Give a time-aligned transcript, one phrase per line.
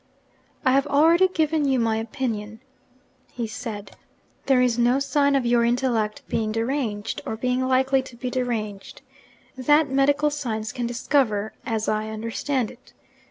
[0.65, 2.59] 'I have already given you my opinion,'
[3.31, 3.91] he said.
[4.47, 9.03] 'There is no sign of your intellect being deranged, or being likely to be deranged,
[9.55, 12.93] that medical science can discover as I understand it.